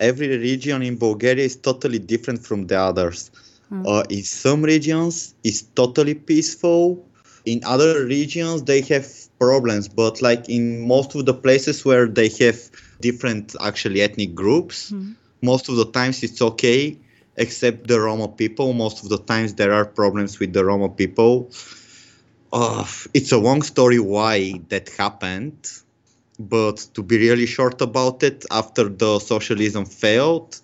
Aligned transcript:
Every 0.00 0.36
region 0.38 0.82
in 0.82 0.96
Bulgaria 0.96 1.44
is 1.44 1.56
totally 1.56 1.98
different 1.98 2.44
from 2.44 2.66
the 2.66 2.78
others. 2.78 3.30
Mm. 3.72 3.84
Uh, 3.86 4.04
in 4.10 4.22
some 4.22 4.62
regions, 4.62 5.34
it's 5.42 5.62
totally 5.62 6.14
peaceful. 6.14 7.04
In 7.44 7.62
other 7.64 8.04
regions, 8.04 8.62
they 8.64 8.80
have 8.82 9.06
problems. 9.38 9.88
But 9.88 10.22
like 10.22 10.48
in 10.48 10.86
most 10.86 11.14
of 11.14 11.26
the 11.26 11.34
places 11.34 11.84
where 11.84 12.06
they 12.06 12.28
have 12.40 12.58
different 13.00 13.54
actually 13.60 14.02
ethnic 14.02 14.34
groups, 14.34 14.92
mm. 14.92 15.14
most 15.42 15.68
of 15.68 15.76
the 15.76 15.86
times 15.86 16.22
it's 16.22 16.42
okay, 16.42 16.98
except 17.36 17.88
the 17.88 18.00
Roma 18.00 18.28
people. 18.28 18.72
Most 18.72 19.02
of 19.02 19.08
the 19.08 19.18
times 19.18 19.54
there 19.54 19.72
are 19.72 19.84
problems 19.84 20.38
with 20.38 20.52
the 20.52 20.64
Roma 20.64 20.88
people. 20.88 21.50
Uh, 22.52 22.86
it's 23.12 23.32
a 23.32 23.38
long 23.38 23.62
story 23.62 23.98
why 23.98 24.60
that 24.68 24.88
happened 24.90 25.68
but 26.38 26.86
to 26.94 27.02
be 27.02 27.18
really 27.18 27.46
short 27.46 27.80
about 27.80 28.22
it, 28.22 28.44
after 28.50 28.88
the 28.88 29.18
socialism 29.18 29.84
failed, 29.84 30.60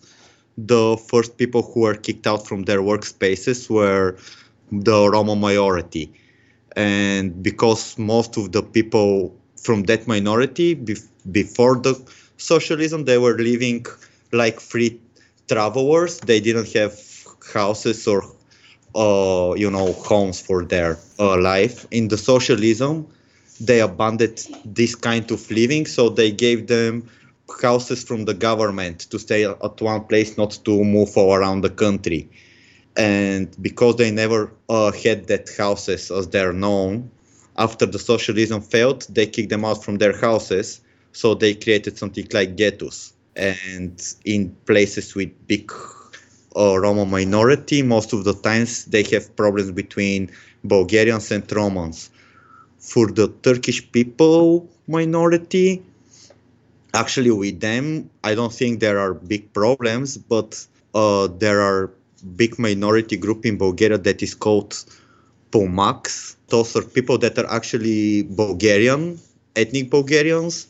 the 0.59 0.97
first 1.09 1.37
people 1.39 1.63
who 1.63 1.81
were 1.81 1.95
kicked 1.95 2.27
out 2.27 2.47
from 2.47 2.65
their 2.65 2.81
workspaces 2.81 3.71
were 3.71 4.17
the 4.71 5.11
Roma 5.11 5.37
minority. 5.37 6.13
And 6.77 7.43
because 7.43 7.99
most 7.99 8.37
of 8.37 8.53
the 8.53 8.63
people 8.63 9.35
from 9.57 9.85
that 9.85 10.07
minority 10.07 10.75
before 11.31 11.77
the 11.77 11.95
socialism, 12.37 13.05
they 13.05 13.19
were 13.19 13.39
living 13.39 13.87
like 14.33 14.61
free 14.61 15.01
travelers. 15.49 16.19
They 16.21 16.41
didn't 16.41 16.73
have 16.73 16.99
houses 17.53 18.07
or, 18.07 18.25
uh, 18.95 19.55
you 19.57 19.71
know, 19.71 19.93
homes 19.93 20.41
for 20.41 20.65
their 20.65 20.99
uh, 21.19 21.37
life. 21.39 21.87
In 21.91 22.09
the 22.09 22.19
socialism, 22.19 23.07
they 23.67 23.81
abandoned 23.81 24.45
this 24.65 24.95
kind 24.95 25.31
of 25.31 25.51
living, 25.51 25.87
so 25.87 26.09
they 26.09 26.31
gave 26.31 26.67
them 26.67 27.09
houses 27.61 28.03
from 28.03 28.25
the 28.25 28.35
government 28.35 29.01
to 29.11 29.19
stay 29.19 29.45
at 29.45 29.81
one 29.81 30.05
place, 30.05 30.37
not 30.37 30.59
to 30.65 30.83
move 30.85 31.17
all 31.17 31.35
around 31.35 31.61
the 31.61 31.71
country. 31.71 32.29
And 32.97 33.55
because 33.63 33.97
they 33.97 34.11
never 34.11 34.53
uh, 34.69 34.93
had 34.93 35.29
that 35.29 35.49
houses 35.57 36.11
as 36.11 36.29
they're 36.29 36.53
known, 36.53 37.11
after 37.57 37.87
the 37.87 37.99
socialism 37.99 38.61
failed, 38.61 39.07
they 39.09 39.27
kicked 39.27 39.51
them 39.51 39.65
out 39.65 39.85
from 39.85 39.99
their 39.99 40.17
houses. 40.19 40.81
So 41.13 41.35
they 41.35 41.55
created 41.55 41.99
something 41.99 42.27
like 42.33 42.57
ghettos. 42.57 43.13
And 43.37 44.03
in 44.25 44.55
places 44.67 45.15
with 45.15 45.31
big 45.47 45.71
uh, 46.57 46.79
Roma 46.79 47.07
minority, 47.07 47.83
most 47.83 48.13
of 48.13 48.25
the 48.25 48.35
times 48.35 48.87
they 48.87 49.03
have 49.05 49.35
problems 49.37 49.71
between 49.71 50.31
Bulgarians 50.65 51.31
and 51.31 51.51
Romans 51.53 52.11
for 52.83 53.07
the 53.07 53.29
Turkish 53.43 53.81
people 53.93 54.69
minority, 54.89 55.83
actually 56.95 57.31
with 57.31 57.61
them, 57.61 58.11
I 58.25 58.35
don't 58.35 58.53
think 58.53 58.81
there 58.81 58.99
are 58.99 59.15
big 59.15 59.53
problems, 59.55 60.19
but 60.19 60.67
uh, 60.95 61.29
there 61.39 61.61
are 61.63 61.91
big 62.37 62.59
minority 62.59 63.17
group 63.17 63.47
in 63.47 63.57
Bulgaria 63.57 63.99
that 63.99 64.23
is 64.23 64.35
called 64.35 64.85
Pomaks. 65.53 66.37
Those 66.49 66.77
are 66.77 66.83
people 66.83 67.19
that 67.19 67.39
are 67.39 67.51
actually 67.51 68.25
Bulgarian, 68.25 69.19
ethnic 69.57 69.89
Bulgarians, 69.89 70.67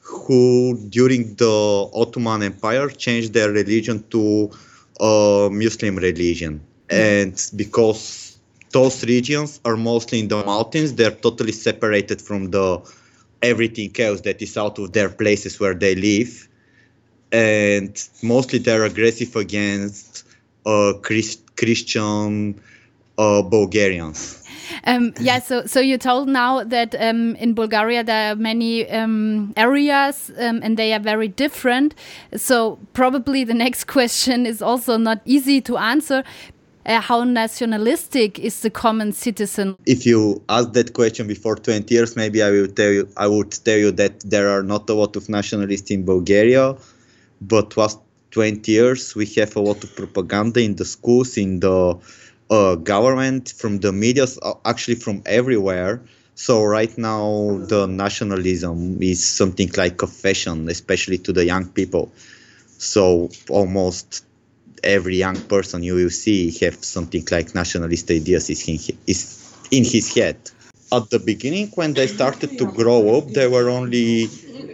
who 0.00 0.78
during 0.88 1.34
the 1.36 1.90
Ottoman 1.94 2.42
Empire 2.42 2.88
changed 2.88 3.32
their 3.34 3.50
religion 3.50 4.02
to 4.10 4.50
a 4.98 5.48
Muslim 5.52 5.96
religion. 5.96 6.60
And 6.88 7.40
because 7.54 8.29
those 8.70 9.04
regions 9.04 9.60
are 9.64 9.76
mostly 9.76 10.20
in 10.20 10.28
the 10.28 10.44
mountains. 10.44 10.94
They're 10.94 11.10
totally 11.10 11.52
separated 11.52 12.20
from 12.22 12.50
the 12.50 12.80
everything 13.42 13.94
else 13.98 14.20
that 14.22 14.40
is 14.42 14.56
out 14.56 14.78
of 14.78 14.92
their 14.92 15.08
places 15.08 15.58
where 15.58 15.74
they 15.74 15.94
live, 15.94 16.48
and 17.32 17.92
mostly 18.22 18.58
they're 18.58 18.84
aggressive 18.84 19.34
against 19.36 20.24
uh, 20.66 20.92
Christ- 21.02 21.56
Christian 21.56 22.60
uh, 23.18 23.42
Bulgarians. 23.42 24.40
Um, 24.84 25.12
yeah, 25.20 25.40
so 25.40 25.66
so 25.66 25.80
you 25.80 25.98
told 25.98 26.28
now 26.28 26.62
that 26.62 26.94
um, 26.94 27.34
in 27.36 27.54
Bulgaria 27.54 28.04
there 28.04 28.32
are 28.32 28.36
many 28.36 28.88
um, 28.88 29.52
areas 29.56 30.30
um, 30.38 30.60
and 30.62 30.76
they 30.76 30.92
are 30.92 31.00
very 31.00 31.28
different. 31.28 31.94
So 32.36 32.78
probably 32.92 33.42
the 33.44 33.54
next 33.66 33.84
question 33.84 34.46
is 34.46 34.62
also 34.62 34.96
not 34.96 35.20
easy 35.24 35.60
to 35.62 35.76
answer 35.76 36.22
uh, 36.90 37.00
how 37.00 37.24
nationalistic 37.24 38.38
is 38.38 38.60
the 38.60 38.70
common 38.70 39.12
citizen? 39.12 39.76
If 39.86 40.04
you 40.04 40.42
ask 40.48 40.72
that 40.72 40.92
question 40.92 41.26
before 41.28 41.56
20 41.56 41.94
years, 41.94 42.16
maybe 42.16 42.42
I 42.42 42.50
will 42.50 42.66
tell 42.66 42.90
you, 42.90 43.08
I 43.16 43.26
would 43.28 43.52
tell 43.52 43.78
you 43.78 43.92
that 43.92 44.20
there 44.20 44.48
are 44.48 44.62
not 44.62 44.90
a 44.90 44.94
lot 44.94 45.14
of 45.16 45.28
nationalists 45.28 45.90
in 45.90 46.04
Bulgaria, 46.04 46.76
but 47.40 47.76
last 47.76 47.98
20 48.32 48.70
years 48.70 49.14
we 49.14 49.26
have 49.36 49.54
a 49.56 49.60
lot 49.60 49.82
of 49.84 49.94
propaganda 49.94 50.60
in 50.60 50.74
the 50.76 50.84
schools, 50.84 51.36
in 51.36 51.60
the 51.60 51.96
uh, 52.50 52.74
government, 52.74 53.52
from 53.56 53.78
the 53.78 53.92
media, 53.92 54.26
uh, 54.42 54.54
actually 54.64 54.96
from 54.96 55.22
everywhere. 55.26 56.02
So 56.34 56.64
right 56.64 56.96
now 56.98 57.60
the 57.68 57.86
nationalism 57.86 59.00
is 59.02 59.22
something 59.22 59.70
like 59.76 60.02
a 60.02 60.06
fashion, 60.06 60.68
especially 60.68 61.18
to 61.18 61.32
the 61.32 61.44
young 61.44 61.68
people. 61.68 62.10
So 62.78 63.28
almost 63.48 64.24
every 64.84 65.16
young 65.16 65.36
person 65.36 65.82
you 65.82 65.94
will 65.94 66.10
see 66.10 66.50
have 66.60 66.84
something 66.84 67.24
like 67.30 67.54
nationalist 67.54 68.10
ideas 68.10 68.50
is 68.50 68.68
in, 68.68 68.96
is 69.06 69.20
in 69.70 69.84
his 69.84 70.14
head. 70.14 70.38
At 70.92 71.10
the 71.10 71.18
beginning, 71.20 71.68
when 71.74 71.94
they 71.94 72.06
started 72.08 72.58
to 72.58 72.66
grow 72.66 73.16
up, 73.18 73.28
there 73.32 73.50
were 73.50 73.68
only 73.70 74.28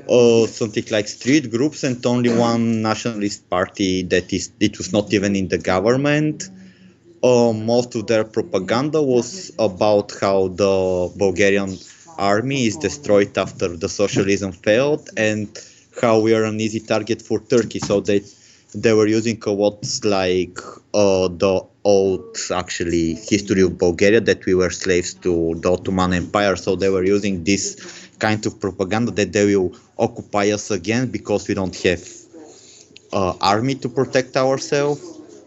uh, 0.08 0.46
something 0.46 0.84
like 0.90 1.08
street 1.08 1.50
groups 1.50 1.84
and 1.84 2.04
only 2.06 2.30
one 2.30 2.82
nationalist 2.82 3.48
party 3.50 4.02
that 4.04 4.32
is 4.32 4.50
it 4.60 4.78
was 4.78 4.92
not 4.92 5.12
even 5.12 5.36
in 5.36 5.48
the 5.48 5.58
government. 5.58 6.48
Uh, 7.22 7.52
most 7.52 7.94
of 7.96 8.06
their 8.06 8.24
propaganda 8.24 9.02
was 9.02 9.50
about 9.58 10.12
how 10.20 10.48
the 10.48 11.10
Bulgarian 11.16 11.76
army 12.18 12.66
is 12.66 12.76
destroyed 12.76 13.36
after 13.36 13.76
the 13.76 13.88
socialism 13.88 14.52
failed 14.52 15.08
and 15.16 15.48
how 16.00 16.20
we 16.20 16.34
are 16.34 16.44
an 16.44 16.60
easy 16.60 16.80
target 16.80 17.22
for 17.22 17.40
Turkey. 17.40 17.78
So 17.80 18.00
they 18.00 18.20
they 18.82 18.92
were 18.92 19.06
using 19.06 19.40
what's 19.44 20.04
like 20.04 20.58
uh, 20.94 21.28
the 21.28 21.54
old 21.84 22.36
actually 22.52 23.14
history 23.14 23.62
of 23.62 23.78
Bulgaria 23.78 24.20
that 24.20 24.44
we 24.46 24.54
were 24.54 24.70
slaves 24.70 25.14
to 25.14 25.54
the 25.62 25.72
Ottoman 25.72 26.12
Empire. 26.12 26.56
So 26.56 26.76
they 26.76 26.90
were 26.90 27.04
using 27.04 27.44
this 27.44 27.64
kind 28.18 28.44
of 28.46 28.60
propaganda 28.60 29.10
that 29.12 29.32
they 29.32 29.44
will 29.56 29.72
occupy 29.98 30.50
us 30.50 30.70
again 30.70 31.10
because 31.10 31.48
we 31.48 31.54
don't 31.54 31.76
have 31.82 32.02
uh, 33.12 33.34
army 33.40 33.74
to 33.76 33.88
protect 33.88 34.36
ourselves. 34.36 35.02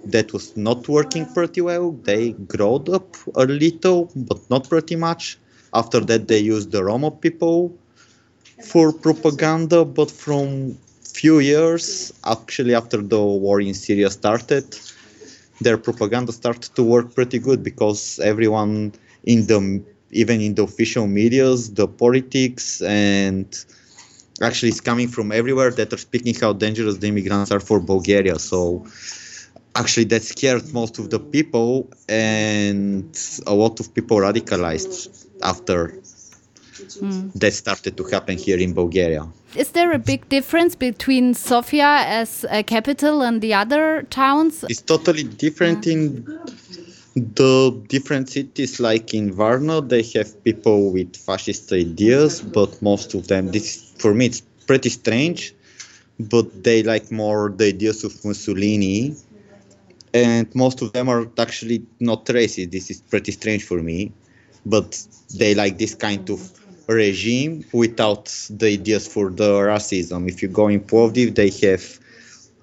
That 0.05 0.33
was 0.33 0.55
not 0.57 0.87
working 0.87 1.25
pretty 1.25 1.61
well. 1.61 1.91
They 1.91 2.31
growed 2.31 2.89
up 2.89 3.15
a 3.35 3.45
little, 3.45 4.09
but 4.15 4.39
not 4.49 4.69
pretty 4.69 4.95
much. 4.95 5.37
After 5.73 5.99
that, 5.99 6.27
they 6.27 6.39
used 6.39 6.71
the 6.71 6.83
Roma 6.83 7.11
people 7.11 7.77
for 8.63 8.91
propaganda, 8.93 9.85
but 9.85 10.09
from 10.09 10.77
few 11.21 11.39
years, 11.39 12.13
actually 12.35 12.73
after 12.81 12.99
the 13.13 13.21
war 13.45 13.59
in 13.69 13.73
Syria 13.73 14.09
started, 14.09 14.65
their 15.65 15.77
propaganda 15.77 16.31
started 16.31 16.71
to 16.77 16.83
work 16.83 17.07
pretty 17.13 17.39
good 17.47 17.59
because 17.69 18.01
everyone 18.31 18.93
in 19.33 19.39
the 19.51 19.59
even 20.21 20.37
in 20.47 20.55
the 20.55 20.63
official 20.63 21.05
medias, 21.19 21.59
the 21.81 21.87
politics 21.87 22.81
and 22.81 23.47
actually 24.47 24.69
it's 24.73 24.83
coming 24.89 25.07
from 25.15 25.27
everywhere 25.31 25.71
that 25.79 25.89
are 25.93 26.03
speaking 26.07 26.33
how 26.43 26.51
dangerous 26.65 26.95
the 27.01 27.07
immigrants 27.13 27.51
are 27.51 27.63
for 27.69 27.79
Bulgaria. 27.93 28.39
So 28.39 28.59
actually 29.75 30.07
that 30.13 30.23
scared 30.23 30.65
most 30.73 30.93
of 31.01 31.05
the 31.13 31.19
people 31.35 31.71
and 32.07 33.11
a 33.45 33.53
lot 33.53 33.79
of 33.81 33.85
people 33.93 34.17
radicalized 34.27 34.93
after 35.51 35.77
mm. 36.97 37.31
that 37.33 37.53
started 37.53 37.97
to 37.97 38.03
happen 38.05 38.37
here 38.37 38.57
in 38.57 38.73
Bulgaria. 38.73 39.27
Is 39.55 39.71
there 39.71 39.91
a 39.91 39.99
big 39.99 40.29
difference 40.29 40.75
between 40.75 41.33
Sofia 41.33 42.03
as 42.05 42.45
a 42.49 42.63
capital 42.63 43.21
and 43.21 43.41
the 43.41 43.53
other 43.53 44.03
towns? 44.09 44.63
It's 44.69 44.81
totally 44.81 45.23
different 45.23 45.85
yeah. 45.85 45.93
in 45.93 46.25
the 47.15 47.83
different 47.87 48.29
cities. 48.29 48.79
Like 48.79 49.13
in 49.13 49.31
Varna, 49.31 49.81
they 49.81 50.03
have 50.15 50.43
people 50.43 50.91
with 50.91 51.15
fascist 51.15 51.71
ideas, 51.71 52.41
but 52.41 52.81
most 52.81 53.13
of 53.13 53.27
them, 53.27 53.51
this 53.51 53.91
for 53.97 54.13
me, 54.13 54.27
it's 54.27 54.41
pretty 54.67 54.89
strange. 54.89 55.53
But 56.19 56.63
they 56.63 56.83
like 56.83 57.11
more 57.11 57.49
the 57.49 57.67
ideas 57.67 58.03
of 58.03 58.13
Mussolini, 58.25 59.15
and 60.13 60.53
most 60.53 60.81
of 60.81 60.91
them 60.91 61.07
are 61.09 61.27
actually 61.37 61.85
not 61.99 62.25
racist. 62.25 62.71
This 62.71 62.91
is 62.91 63.01
pretty 63.01 63.31
strange 63.31 63.63
for 63.63 63.81
me, 63.81 64.11
but 64.65 65.01
they 65.37 65.55
like 65.55 65.77
this 65.77 65.95
kind 65.95 66.29
of 66.29 66.39
regime 66.89 67.63
without 67.71 68.25
the 68.49 68.67
ideas 68.67 69.07
for 69.07 69.29
the 69.29 69.51
racism. 69.61 70.27
If 70.27 70.41
you 70.41 70.47
go 70.47 70.67
in 70.67 70.81
Plovdiv, 70.81 71.35
they 71.35 71.49
have 71.67 71.99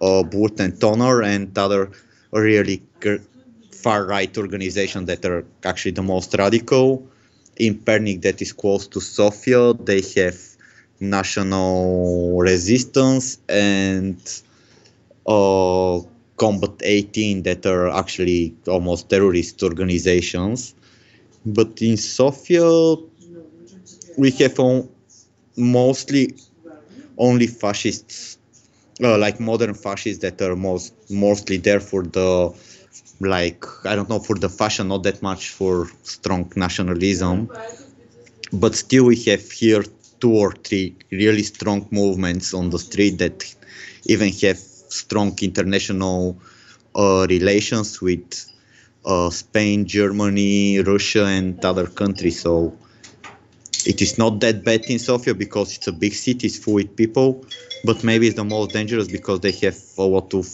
uh, 0.00 0.23
Blood 0.25 0.61
and 0.61 0.82
Honour 0.82 1.23
and 1.23 1.56
other 1.56 1.90
really 2.32 2.82
far 3.70 4.05
right 4.05 4.37
organizations 4.37 5.06
that 5.06 5.25
are 5.25 5.44
actually 5.64 5.93
the 5.93 6.02
most 6.02 6.34
radical. 6.34 7.06
In 7.56 7.78
Pernik, 7.78 8.23
that 8.23 8.43
is 8.43 8.52
close 8.52 8.87
to 8.88 9.00
Sofia, 9.00 9.73
they 9.73 10.02
have 10.17 10.37
national 11.00 12.38
resistance 12.38 13.38
and 13.49 14.19
uh, 15.26 16.00
Combat 16.37 16.75
18 16.82 17.44
that 17.44 17.64
are 17.64 17.88
actually 17.88 18.55
almost 18.67 19.08
terrorist 19.08 19.62
organizations. 19.62 20.75
But 21.46 21.81
in 21.81 21.96
Sofia, 21.96 22.96
we 24.16 24.30
have 24.32 24.58
on, 24.58 24.88
mostly 25.56 26.34
only 27.18 27.46
fascists, 27.46 28.38
uh, 29.02 29.18
like 29.18 29.40
modern 29.40 29.74
fascists 29.74 30.22
that 30.22 30.40
are 30.42 30.56
most 30.56 30.94
mostly 31.10 31.58
there 31.58 31.80
for 31.80 32.02
the 32.04 32.52
like 33.20 33.64
I 33.86 33.96
don't 33.96 34.08
know 34.08 34.20
for 34.20 34.36
the 34.36 34.48
fashion, 34.48 34.88
not 34.88 35.02
that 35.04 35.22
much 35.22 35.50
for 35.50 35.88
strong 36.04 36.52
nationalism. 36.56 37.50
But 38.52 38.74
still, 38.74 39.04
we 39.06 39.16
have 39.24 39.50
here 39.52 39.84
two 40.20 40.32
or 40.34 40.52
three 40.52 40.96
really 41.12 41.42
strong 41.44 41.86
movements 41.92 42.54
on 42.54 42.70
the 42.70 42.78
street 42.78 43.18
that 43.18 43.38
even 44.06 44.32
have 44.42 44.58
strong 44.58 45.36
international 45.42 46.36
uh, 46.94 47.26
relations 47.28 48.00
with 48.00 48.28
uh, 49.04 49.30
Spain, 49.30 49.86
Germany, 49.86 50.80
Russia, 50.80 51.24
and 51.26 51.64
other 51.64 51.86
countries. 51.86 52.40
So 52.40 52.76
it 53.87 54.03
is 54.03 54.19
not 54.19 54.41
that 54.41 54.65
bad 54.65 54.85
in 54.87 54.99
Sofia 54.99 55.35
because 55.35 55.77
it's 55.77 55.87
a 55.87 55.93
big 55.93 56.12
city, 56.12 56.47
it's 56.47 56.59
full 56.59 56.75
with 56.75 56.97
people, 56.97 57.44
but 57.85 58.03
maybe 58.05 58.27
it's 58.27 58.37
the 58.37 58.44
most 58.44 58.73
dangerous 58.73 59.09
because 59.09 59.41
they 59.41 59.53
have 59.53 59.79
a 59.99 60.03
lot 60.03 60.35
of 60.35 60.47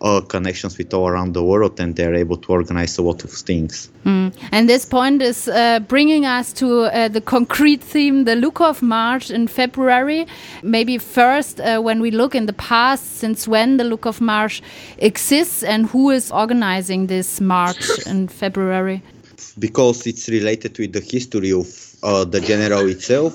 uh, 0.00 0.20
connections 0.20 0.76
with 0.76 0.92
all 0.92 1.08
around 1.08 1.32
the 1.32 1.42
world 1.42 1.80
and 1.80 1.96
they're 1.96 2.14
able 2.14 2.36
to 2.36 2.52
organize 2.52 2.98
a 2.98 3.02
lot 3.02 3.24
of 3.24 3.30
things. 3.30 3.90
Mm. 4.04 4.34
And 4.52 4.68
this 4.68 4.84
point 4.84 5.22
is 5.22 5.48
uh, 5.48 5.80
bringing 5.80 6.26
us 6.26 6.52
to 6.54 6.82
uh, 6.82 7.08
the 7.08 7.20
concrete 7.20 7.82
theme, 7.82 8.24
the 8.24 8.34
Lukov 8.34 8.82
March 8.82 9.30
in 9.30 9.46
February. 9.46 10.26
Maybe 10.62 10.98
first, 10.98 11.60
uh, 11.60 11.80
when 11.80 12.00
we 12.00 12.10
look 12.10 12.34
in 12.34 12.46
the 12.46 12.52
past, 12.52 13.16
since 13.16 13.48
when 13.48 13.78
the 13.78 13.84
Lukov 13.84 14.20
March 14.20 14.62
exists 14.98 15.62
and 15.62 15.86
who 15.86 16.10
is 16.10 16.30
organizing 16.30 17.06
this 17.06 17.40
march 17.40 17.88
in 18.06 18.28
February? 18.28 19.02
Because 19.58 20.06
it's 20.06 20.28
related 20.28 20.78
with 20.78 20.92
the 20.92 21.00
history 21.00 21.52
of 21.52 21.68
uh, 22.02 22.24
the 22.24 22.40
general 22.40 22.88
itself. 22.88 23.34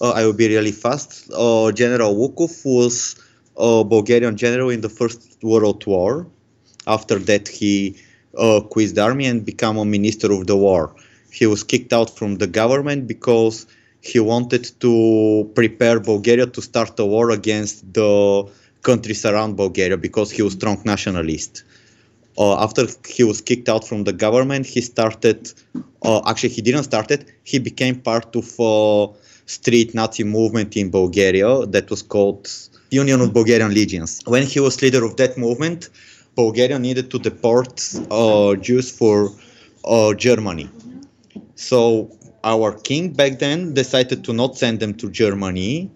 Uh, 0.00 0.12
I 0.12 0.24
will 0.24 0.32
be 0.32 0.48
really 0.48 0.72
fast. 0.72 1.28
general 1.74 2.14
Lukov 2.14 2.64
was 2.64 3.16
a 3.56 3.82
Bulgarian 3.84 4.36
general 4.36 4.70
in 4.70 4.80
the 4.80 4.88
First 4.88 5.38
World 5.42 5.84
War. 5.86 6.26
After 6.86 7.18
that, 7.18 7.48
he 7.48 7.96
uh, 8.36 8.60
quit 8.60 8.94
the 8.94 9.02
army 9.02 9.26
and 9.26 9.44
became 9.44 9.76
a 9.76 9.84
minister 9.84 10.32
of 10.32 10.46
the 10.46 10.56
war. 10.56 10.94
He 11.30 11.46
was 11.46 11.64
kicked 11.64 11.92
out 11.92 12.10
from 12.16 12.36
the 12.36 12.46
government 12.46 13.06
because 13.06 13.66
he 14.00 14.20
wanted 14.20 14.64
to 14.80 15.50
prepare 15.54 15.98
Bulgaria 16.00 16.46
to 16.46 16.62
start 16.62 16.98
a 16.98 17.04
war 17.04 17.30
against 17.30 17.92
the 17.92 18.44
countries 18.82 19.24
around 19.26 19.56
Bulgaria 19.56 19.96
because 19.96 20.30
he 20.30 20.42
was 20.42 20.52
strong 20.54 20.80
nationalist. 20.84 21.64
Uh, 22.38 22.62
after 22.62 22.86
he 23.06 23.24
was 23.24 23.40
kicked 23.40 23.68
out 23.68 23.86
from 23.86 24.04
the 24.04 24.12
government, 24.12 24.64
he 24.64 24.80
started. 24.80 25.52
Uh, 26.02 26.20
actually, 26.26 26.50
he 26.50 26.62
didn't 26.62 26.84
start 26.84 27.10
it. 27.10 27.24
He 27.42 27.58
became 27.58 28.00
part 28.00 28.36
of 28.36 28.46
a 28.60 29.08
street 29.46 29.94
Nazi 29.94 30.22
movement 30.22 30.76
in 30.76 30.90
Bulgaria 30.90 31.66
that 31.66 31.90
was 31.90 32.02
called 32.02 32.48
Union 32.90 33.20
of 33.20 33.32
Bulgarian 33.32 33.74
Legions. 33.74 34.20
When 34.24 34.44
he 34.44 34.60
was 34.60 34.80
leader 34.82 35.04
of 35.04 35.16
that 35.16 35.36
movement, 35.36 35.88
Bulgaria 36.36 36.78
needed 36.78 37.10
to 37.10 37.18
deport 37.18 37.74
uh, 38.10 38.54
Jews 38.54 38.90
for 38.90 39.32
uh, 39.84 40.14
Germany. 40.14 40.70
So 41.56 42.16
our 42.44 42.72
king 42.72 43.12
back 43.14 43.40
then 43.40 43.74
decided 43.74 44.22
to 44.26 44.32
not 44.32 44.56
send 44.56 44.78
them 44.78 44.94
to 44.94 45.10
Germany 45.10 45.90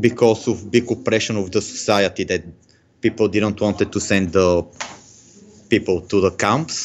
because 0.00 0.48
of 0.48 0.70
big 0.70 0.90
oppression 0.90 1.36
of 1.36 1.52
the 1.52 1.60
society 1.60 2.24
that 2.24 2.42
people 3.02 3.28
didn't 3.28 3.60
wanted 3.60 3.92
to 3.92 4.00
send 4.00 4.32
the 4.32 4.64
people 5.74 5.98
to 6.10 6.16
the 6.26 6.32
camps. 6.44 6.76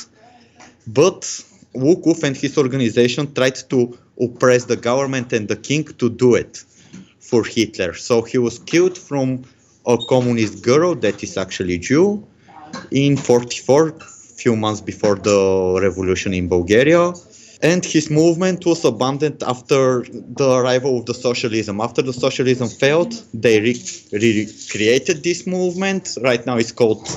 But 0.99 1.21
Lukov 1.85 2.19
and 2.27 2.35
his 2.43 2.53
organization 2.63 3.23
tried 3.37 3.57
to 3.71 3.79
oppress 4.25 4.61
the 4.73 4.79
government 4.89 5.27
and 5.37 5.43
the 5.53 5.59
king 5.69 5.83
to 6.01 6.07
do 6.23 6.29
it 6.41 6.53
for 7.29 7.41
Hitler. 7.55 7.93
So 8.07 8.15
he 8.31 8.37
was 8.47 8.55
killed 8.71 8.97
from 9.09 9.27
a 9.93 9.97
communist 10.11 10.55
girl 10.71 10.91
that 11.03 11.17
is 11.25 11.33
actually 11.43 11.77
Jew 11.87 12.07
in 12.91 13.17
44, 13.17 13.99
few 14.43 14.55
months 14.55 14.81
before 14.91 15.15
the 15.29 15.39
revolution 15.87 16.31
in 16.39 16.45
Bulgaria. 16.57 17.03
And 17.61 17.83
his 17.83 18.11
movement 18.11 18.65
was 18.65 18.85
abandoned 18.85 19.41
after 19.41 20.03
the 20.03 20.49
arrival 20.59 20.99
of 20.99 21.05
the 21.07 21.13
socialism. 21.13 21.81
After 21.81 22.03
the 22.03 22.13
socialism 22.13 22.67
failed, 22.67 23.13
they 23.33 23.59
recreated 23.59 25.23
this 25.23 25.47
movement. 25.47 26.17
Right 26.21 26.45
now 26.45 26.57
it's 26.57 26.71
called 26.71 27.07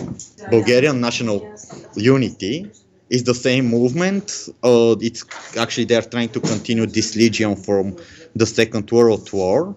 Bulgarian 0.50 1.00
National 1.00 1.46
Unity. 1.94 2.70
It's 3.10 3.24
the 3.24 3.34
same 3.34 3.66
movement. 3.66 4.48
Uh, 4.62 4.96
it's 5.00 5.24
actually 5.58 5.84
they're 5.84 6.10
trying 6.14 6.30
to 6.30 6.40
continue 6.40 6.86
this 6.86 7.16
legion 7.16 7.56
from 7.56 7.96
the 8.34 8.46
Second 8.46 8.90
World 8.90 9.30
War 9.32 9.74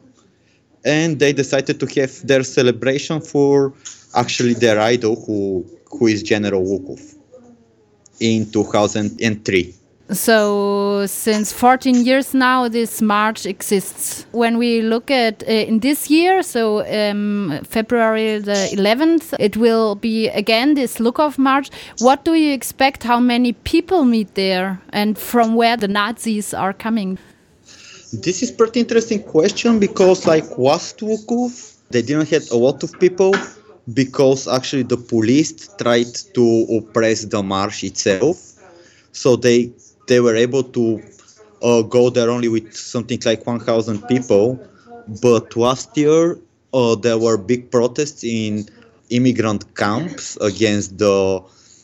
and 0.86 1.20
they 1.20 1.34
decided 1.34 1.80
to 1.80 1.86
have 2.00 2.26
their 2.28 2.44
celebration 2.44 3.22
for 3.22 3.74
actually 4.16 4.54
their 4.54 4.80
idol 4.80 5.16
who 5.26 5.66
who 5.90 6.08
is 6.08 6.24
General 6.24 6.64
Lukov 6.64 7.16
in 8.20 8.52
2003. 8.52 9.76
So, 10.10 11.06
since 11.06 11.54
14 11.54 12.04
years 12.06 12.34
now, 12.34 12.68
this 12.68 13.02
march 13.02 13.46
exists. 13.46 14.26
When 14.32 14.58
we 14.58 14.82
look 14.82 15.10
at 15.10 15.44
uh, 15.44 15.52
in 15.52 15.80
this 15.80 16.10
year, 16.10 16.44
so 16.44 16.86
um, 16.86 17.60
February 17.64 18.40
the 18.40 18.70
11th, 18.74 19.34
it 19.40 19.56
will 19.56 19.96
be 19.96 20.28
again 20.28 20.74
this 20.74 20.98
Lukov 20.98 21.38
march. 21.38 21.70
What 22.00 22.26
do 22.26 22.34
you 22.34 22.52
expect? 22.52 23.04
How 23.04 23.22
many 23.22 23.54
people 23.54 24.04
meet 24.04 24.36
there, 24.36 24.82
and 24.92 25.18
from 25.18 25.56
where 25.56 25.78
the 25.78 25.88
Nazis 25.88 26.54
are 26.54 26.74
coming? 26.74 27.18
This 28.12 28.44
is 28.44 28.52
pretty 28.52 28.82
interesting 28.82 29.24
question 29.24 29.80
because 29.80 30.28
like 30.28 30.44
Lukov, 30.44 31.76
they 31.92 32.02
didn't 32.02 32.30
have 32.30 32.52
a 32.52 32.58
lot 32.58 32.84
of 32.84 33.00
people 33.00 33.34
because 33.94 34.50
actually 34.50 34.84
the 34.84 34.98
police 34.98 35.70
tried 35.78 36.14
to 36.34 36.68
oppress 36.78 37.24
the 37.24 37.42
march 37.42 37.86
itself. 37.86 38.50
So 39.14 39.36
they 39.36 39.72
they 40.08 40.20
were 40.20 40.36
able 40.36 40.64
to 40.64 41.02
uh, 41.62 41.82
go 41.82 42.10
there 42.10 42.30
only 42.30 42.48
with 42.48 42.74
something 42.74 43.20
like 43.26 43.46
1,000 43.46 44.08
people. 44.08 44.60
But 45.22 45.56
last 45.56 45.96
year 45.98 46.38
uh, 46.74 46.96
there 46.96 47.18
were 47.18 47.38
big 47.38 47.72
protests 47.72 48.24
in 48.24 48.68
immigrant 49.10 49.76
camps 49.76 50.38
against 50.38 50.98
the 50.98 51.42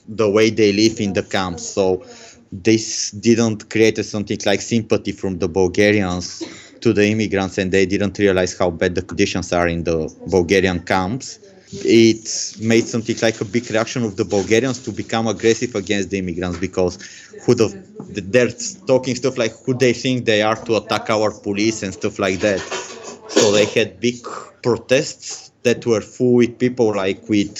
the 0.07 0.27
way 0.27 0.49
they 0.49 0.73
live 0.73 0.99
in 0.99 1.13
the 1.13 1.21
camps. 1.21 1.63
So 1.63 2.03
this 2.51 3.11
didn't 3.11 3.69
create 3.69 4.03
something 4.03 4.39
like 4.45 4.61
sympathy 4.61 5.11
from 5.11 5.37
the 5.37 5.47
Bulgarians 5.47 6.43
to 6.81 6.93
the 6.93 7.05
immigrants, 7.05 7.57
and 7.59 7.71
they 7.71 7.85
didn't 7.85 8.17
realize 8.17 8.57
how 8.57 8.71
bad 8.71 8.95
the 8.95 9.03
conditions 9.03 9.53
are 9.53 9.67
in 9.67 9.83
the 9.83 10.11
Bulgarian 10.27 10.79
camps. 10.79 11.39
It 11.71 12.55
made 12.59 12.87
something 12.87 13.15
like 13.21 13.39
a 13.41 13.45
big 13.45 13.69
reaction 13.69 14.03
of 14.03 14.15
the 14.15 14.25
Bulgarians 14.25 14.79
to 14.79 14.91
become 14.91 15.27
aggressive 15.27 15.75
against 15.75 16.09
the 16.09 16.17
immigrants 16.17 16.57
because 16.57 16.97
who 17.45 17.53
the, 17.53 17.67
they're 18.09 18.49
talking 18.87 19.13
stuff 19.15 19.37
like 19.37 19.53
who 19.65 19.75
they 19.75 19.93
think 19.93 20.25
they 20.25 20.41
are 20.41 20.55
to 20.65 20.77
attack 20.77 21.11
our 21.11 21.31
police 21.31 21.83
and 21.83 21.93
stuff 21.93 22.17
like 22.17 22.39
that. 22.39 22.59
So 23.27 23.51
they 23.51 23.65
had 23.65 23.99
big 23.99 24.15
protests 24.63 25.51
that 25.61 25.85
were 25.85 26.01
full 26.01 26.35
with 26.35 26.57
people 26.57 26.95
like 26.95 27.29
with 27.29 27.59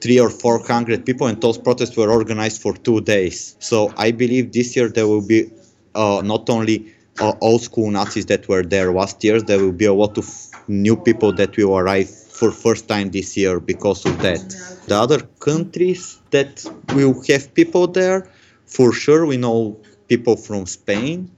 three 0.00 0.18
or 0.18 0.30
four 0.30 0.64
hundred 0.66 1.04
people, 1.04 1.26
and 1.26 1.38
those 1.42 1.58
protests 1.58 1.96
were 1.98 2.10
organized 2.10 2.62
for 2.62 2.72
two 2.72 3.02
days. 3.02 3.56
So 3.58 3.92
I 3.98 4.10
believe 4.10 4.52
this 4.52 4.74
year 4.74 4.88
there 4.88 5.06
will 5.06 5.26
be 5.26 5.50
uh, 5.94 6.22
not 6.24 6.48
only 6.48 6.94
uh, 7.20 7.34
old 7.42 7.60
school 7.60 7.90
Nazis 7.90 8.24
that 8.26 8.48
were 8.48 8.62
there 8.62 8.90
last 8.90 9.22
year, 9.22 9.42
there 9.42 9.58
will 9.58 9.72
be 9.72 9.84
a 9.84 9.92
lot 9.92 10.16
of 10.16 10.26
new 10.66 10.96
people 10.96 11.32
that 11.34 11.56
will 11.58 11.76
arrive 11.76 12.10
for 12.38 12.52
first 12.52 12.86
time 12.86 13.10
this 13.10 13.36
year 13.36 13.58
because 13.58 14.06
of 14.06 14.14
that. 14.22 14.42
The 14.86 14.94
other 14.94 15.20
countries 15.40 16.20
that 16.30 16.64
will 16.94 17.14
have 17.28 17.52
people 17.52 17.88
there, 17.88 18.30
for 18.66 18.92
sure, 18.92 19.26
we 19.26 19.36
know 19.36 19.76
people 20.06 20.36
from 20.36 20.66
Spain 20.66 21.30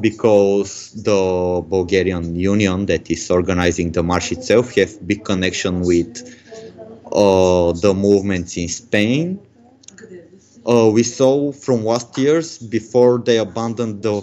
because 0.00 0.92
the 0.92 1.62
Bulgarian 1.74 2.36
Union 2.36 2.86
that 2.86 3.10
is 3.10 3.30
organizing 3.30 3.90
the 3.92 4.02
march 4.02 4.30
itself 4.30 4.74
have 4.76 4.92
big 5.06 5.24
connection 5.24 5.80
with 5.80 6.12
uh, 7.10 7.72
the 7.84 7.92
movements 7.92 8.56
in 8.56 8.68
Spain. 8.68 9.40
Uh, 10.64 10.88
we 10.94 11.02
saw 11.02 11.50
from 11.50 11.84
last 11.84 12.16
years 12.16 12.58
before 12.58 13.18
they 13.18 13.38
abandoned 13.38 14.02
the 14.02 14.22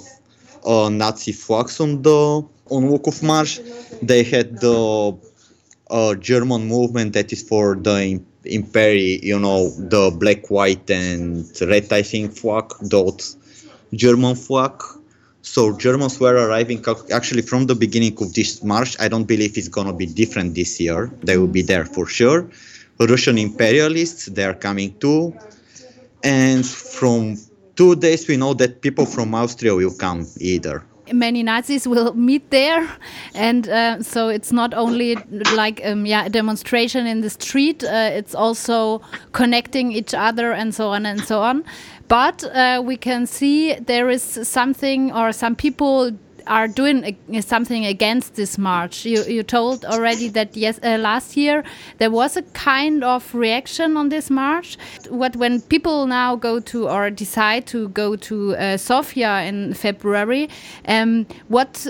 uh, 0.66 0.88
Nazi 0.90 1.34
flags 1.34 1.80
on 1.82 2.02
the 2.02 2.48
on 2.70 2.84
Lukov 2.88 3.24
March, 3.24 3.60
they 4.02 4.24
had 4.24 4.60
the 4.62 5.18
uh, 5.90 6.16
German 6.16 6.68
movement 6.68 7.14
that 7.14 7.32
is 7.34 7.42
for 7.42 7.76
the 7.76 8.22
Imperi, 8.46 9.22
you 9.22 9.40
know, 9.40 9.70
the 9.70 10.16
black, 10.18 10.50
white, 10.50 10.90
and 10.90 11.46
red, 11.62 11.92
I 11.92 12.02
think, 12.02 12.34
flag, 12.34 12.70
the 12.82 13.36
German 13.94 14.36
flag. 14.36 14.82
So 15.42 15.76
Germans 15.78 16.20
were 16.20 16.36
arriving 16.36 16.84
actually 17.12 17.42
from 17.42 17.66
the 17.66 17.76
beginning 17.76 18.18
of 18.22 18.34
this 18.34 18.64
march. 18.64 18.96
I 19.00 19.08
don't 19.08 19.26
believe 19.26 19.58
it's 19.58 19.68
gonna 19.68 19.94
be 19.94 20.06
different 20.06 20.56
this 20.56 20.80
year. 20.80 21.12
They 21.24 21.38
will 21.38 21.48
be 21.48 21.62
there 21.62 21.86
for 21.86 22.06
sure 22.06 22.50
Russian 23.08 23.38
imperialists, 23.38 24.26
they 24.26 24.44
are 24.44 24.54
coming 24.54 24.98
too. 25.00 25.34
And 26.24 26.66
from 26.66 27.38
two 27.76 27.96
days, 27.96 28.28
we 28.28 28.36
know 28.36 28.54
that 28.56 28.82
people 28.82 29.06
from 29.06 29.34
Austria 29.34 29.74
will 29.74 29.94
come 29.94 30.28
either 30.40 30.84
many 31.14 31.44
Nazis 31.44 31.88
will 31.88 32.14
meet 32.30 32.50
there, 32.50 32.90
and 33.34 33.68
uh, 33.68 34.02
so 34.02 34.30
it's 34.30 34.52
not 34.52 34.74
only 34.74 35.16
like 35.56 35.82
um, 35.86 36.06
yeah 36.06 36.26
a 36.26 36.30
demonstration 36.30 37.08
in 37.08 37.22
the 37.22 37.30
street. 37.30 37.84
Uh, 37.84 38.10
it's 38.14 38.36
also 38.36 39.02
connecting 39.32 39.92
each 39.92 40.14
other 40.14 40.52
and 40.52 40.74
so 40.74 40.90
on 40.90 41.06
and 41.06 41.22
so 41.22 41.42
on. 41.42 41.64
But 42.08 42.44
uh, 42.44 42.82
we 42.84 42.98
can 42.98 43.28
see 43.28 43.76
there 43.76 44.10
is 44.10 44.24
something 44.24 45.12
or 45.12 45.32
some 45.32 45.56
people 45.56 46.12
are 46.50 46.68
doing 46.68 47.16
something 47.42 47.86
against 47.86 48.36
this 48.36 48.58
march. 48.58 49.06
You, 49.06 49.24
you 49.24 49.44
told 49.44 49.86
already 49.86 50.28
that 50.30 50.58
yes, 50.58 50.80
uh, 50.84 50.98
last 50.98 51.38
year 51.38 51.64
there 52.00 52.12
was 52.12 52.36
a 52.36 52.42
kind 52.42 53.04
of 53.04 53.34
reaction 53.34 53.96
on 53.96 54.10
this 54.10 54.30
march. 54.30 54.78
What 55.10 55.36
when 55.36 55.62
people 55.62 56.08
now 56.08 56.36
go 56.36 56.60
to 56.60 56.90
or 56.90 57.10
decide 57.12 57.68
to 57.68 57.90
go 57.90 58.16
to 58.16 58.56
uh, 58.56 58.78
Sofia 58.78 59.44
in 59.44 59.74
February, 59.74 60.50
um, 60.88 61.28
what 61.48 61.88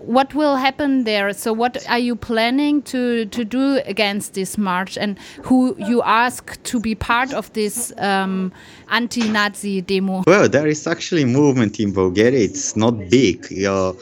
what 0.00 0.34
will 0.34 0.56
happen 0.56 1.04
there? 1.04 1.32
So 1.32 1.52
what 1.52 1.88
are 1.88 1.98
you 1.98 2.16
planning 2.16 2.82
to 2.82 3.26
to 3.26 3.44
do 3.44 3.80
against 3.86 4.34
this 4.34 4.58
march, 4.58 4.98
and 4.98 5.18
who 5.44 5.76
you 5.78 6.02
ask 6.02 6.60
to 6.64 6.80
be 6.80 6.94
part 6.94 7.32
of 7.32 7.52
this 7.52 7.92
um, 7.98 8.52
anti-Nazi 8.88 9.82
demo? 9.82 10.24
Well, 10.26 10.48
there 10.48 10.66
is 10.66 10.86
actually 10.86 11.24
movement 11.24 11.78
in 11.78 11.92
Bulgaria. 11.92 12.40
It's 12.40 12.76
not 12.76 12.94
big. 13.08 13.46
Uh, 13.64 13.92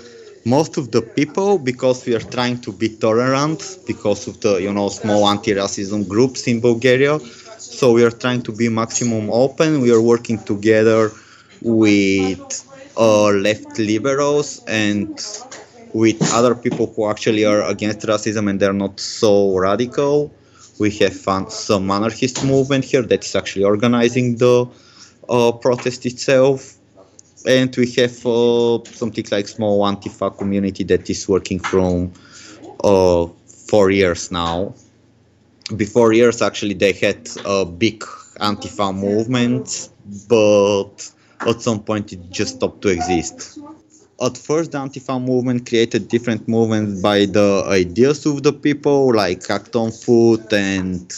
most 0.49 0.79
of 0.79 0.91
the 0.91 1.03
people 1.03 1.59
because 1.59 2.07
we 2.07 2.15
are 2.15 2.27
trying 2.37 2.59
to 2.67 2.73
be 2.73 2.89
tolerant 2.89 3.61
because 3.87 4.27
of 4.27 4.41
the 4.41 4.53
you 4.67 4.73
know 4.73 4.89
small 4.89 5.29
anti-racism 5.29 6.09
groups 6.09 6.47
in 6.47 6.61
bulgaria. 6.61 7.19
So 7.59 7.93
we 7.93 8.03
are 8.05 8.17
trying 8.25 8.43
to 8.49 8.53
be 8.53 8.69
maximum 8.69 9.31
open. 9.31 9.81
We 9.81 9.91
are 9.93 10.01
working 10.01 10.39
together 10.53 11.13
with 11.61 12.49
uh, 12.97 13.29
left 13.47 13.79
liberals 13.79 14.63
and 14.67 15.11
with 15.93 16.19
other 16.33 16.55
people 16.55 16.87
who 16.95 17.09
actually 17.11 17.45
are 17.45 17.63
against 17.65 18.01
racism 18.13 18.49
and 18.51 18.59
they're 18.61 18.81
not 18.87 18.99
so 19.01 19.57
radical. 19.57 20.33
We 20.79 20.91
have 21.03 21.17
some 21.51 21.91
anarchist 21.91 22.45
movement 22.45 22.85
here 22.85 23.03
that 23.03 23.25
is 23.25 23.35
actually 23.35 23.65
organizing 23.65 24.37
the 24.37 24.67
uh, 25.29 25.53
protest 25.53 26.07
itself 26.07 26.78
and 27.47 27.75
we 27.77 27.91
have 27.93 28.27
uh, 28.27 28.85
something 28.85 29.25
like 29.31 29.49
small 29.49 29.83
Antifa 29.83 30.37
community 30.37 30.85
that 30.85 31.09
is 31.09 31.29
working 31.29 31.59
from 31.59 32.13
uh, 32.83 33.27
four 33.69 33.91
years 33.91 34.31
now. 34.31 34.75
Before 35.77 36.13
years, 36.13 36.41
actually, 36.41 36.75
they 36.75 36.93
had 36.93 37.29
a 37.45 37.65
big 37.65 38.01
Antifa 38.41 38.95
movement, 38.95 39.91
but 40.29 41.11
at 41.41 41.61
some 41.61 41.83
point 41.83 42.13
it 42.13 42.31
just 42.31 42.57
stopped 42.57 42.83
to 42.83 42.89
exist. 42.89 43.59
At 44.21 44.37
first, 44.37 44.73
the 44.73 44.79
Antifa 44.79 45.23
movement 45.23 45.69
created 45.69 46.09
different 46.09 46.49
movements 46.49 47.01
by 47.01 47.27
the 47.27 47.65
ideas 47.69 48.27
of 48.27 48.43
the 48.43 48.53
people, 48.53 49.15
like 49.15 49.49
Act 49.49 49.77
on 49.77 49.93
Foot 49.93 50.53
and 50.53 51.13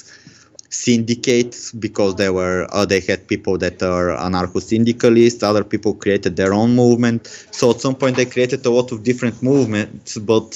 syndicates 0.71 1.73
because 1.73 2.15
they 2.15 2.31
were 2.31 2.67
uh, 2.71 2.87
they 2.87 3.01
had 3.01 3.27
people 3.27 3.59
that 3.59 3.83
are 3.83 4.11
anarcho-syndicalists 4.17 5.43
other 5.43 5.65
people 5.65 5.93
created 5.95 6.37
their 6.37 6.55
own 6.55 6.75
movement. 6.75 7.27
So 7.51 7.71
at 7.71 7.81
some 7.81 7.97
point 7.97 8.17
they 8.17 8.25
created 8.25 8.65
a 8.65 8.71
lot 8.71 8.93
of 8.93 9.03
different 9.03 9.43
movements 9.43 10.17
but 10.17 10.55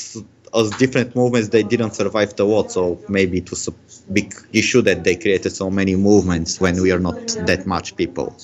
as 0.54 0.70
different 0.78 1.16
movements 1.16 1.48
they 1.48 1.64
didn't 1.64 1.94
survive 1.94 2.36
the 2.36 2.46
war. 2.46 2.68
So 2.70 3.00
maybe 3.08 3.38
it 3.38 3.50
was 3.50 3.66
a 3.68 3.74
big 4.12 4.34
issue 4.52 4.82
that 4.82 5.02
they 5.02 5.16
created 5.16 5.50
so 5.50 5.68
many 5.68 5.96
movements 5.96 6.60
when 6.60 6.80
we 6.80 6.92
are 6.92 7.00
not 7.00 7.18
that 7.46 7.66
much 7.66 7.96
people. 7.96 8.36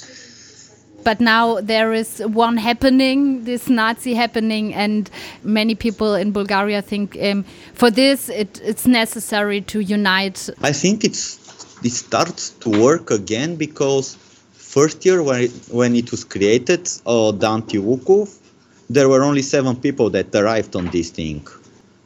But 1.02 1.20
now 1.20 1.60
there 1.60 1.94
is 1.94 2.18
one 2.18 2.58
happening, 2.58 3.44
this 3.44 3.70
Nazi 3.70 4.12
happening, 4.14 4.74
and 4.74 5.08
many 5.42 5.74
people 5.74 6.14
in 6.14 6.32
Bulgaria 6.32 6.82
think 6.82 7.16
um, 7.22 7.44
for 7.72 7.90
this 7.90 8.28
it, 8.28 8.60
it's 8.62 8.86
necessary 8.86 9.62
to 9.62 9.80
unite. 9.80 10.50
I 10.60 10.72
think 10.72 11.04
it's 11.04 11.38
it 11.82 11.92
starts 11.92 12.50
to 12.50 12.68
work 12.70 13.10
again 13.10 13.56
because 13.56 14.16
first 14.52 15.04
year 15.04 15.22
when 15.22 15.42
it, 15.42 15.52
when 15.70 15.96
it 15.96 16.10
was 16.10 16.24
created, 16.24 16.88
uh, 17.06 17.30
the 17.32 17.48
Anti-Lukov, 17.48 18.36
there 18.88 19.08
were 19.08 19.22
only 19.22 19.42
seven 19.42 19.76
people 19.76 20.10
that 20.10 20.34
arrived 20.34 20.76
on 20.76 20.86
this 20.86 21.10
thing. 21.10 21.46